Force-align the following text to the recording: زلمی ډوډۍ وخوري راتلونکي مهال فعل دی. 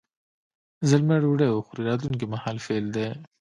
زلمی 0.89 1.17
ډوډۍ 1.23 1.49
وخوري 1.51 1.81
راتلونکي 1.89 2.25
مهال 2.33 2.57
فعل 2.65 2.85
دی. 2.95 3.07